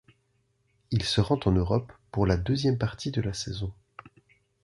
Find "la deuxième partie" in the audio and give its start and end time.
2.25-3.11